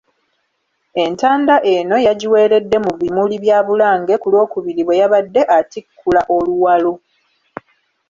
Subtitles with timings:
[1.05, 6.93] Entanda eno yagiweeredde mu bimuli bya Bulange ku lwokubiri bwe yabadde atikkula Oluwalo.